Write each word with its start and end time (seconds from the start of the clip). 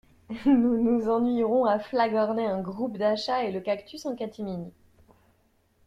Nous 0.47 0.81
nous 0.83 1.07
ennuierons 1.09 1.65
à 1.65 1.77
flagorner 1.77 2.43
un 2.47 2.59
groupe 2.59 2.97
d'achats 2.97 3.43
et 3.43 3.51
le 3.51 3.61
cactus 3.61 4.07
en 4.07 4.15
catimini. 4.15 4.71